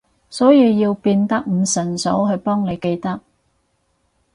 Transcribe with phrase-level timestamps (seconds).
[0.31, 3.21] 所以要變得唔順手去幫你記得